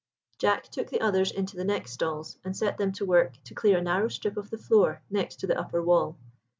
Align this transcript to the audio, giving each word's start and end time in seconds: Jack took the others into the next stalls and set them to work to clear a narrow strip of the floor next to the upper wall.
Jack 0.39 0.63
took 0.69 0.89
the 0.89 0.99
others 0.99 1.31
into 1.31 1.55
the 1.55 1.63
next 1.63 1.91
stalls 1.91 2.35
and 2.43 2.57
set 2.57 2.79
them 2.79 2.91
to 2.93 3.05
work 3.05 3.33
to 3.43 3.53
clear 3.53 3.77
a 3.77 3.81
narrow 3.83 4.07
strip 4.07 4.35
of 4.35 4.49
the 4.49 4.57
floor 4.57 5.03
next 5.11 5.35
to 5.41 5.45
the 5.45 5.59
upper 5.59 5.79
wall. 5.83 6.17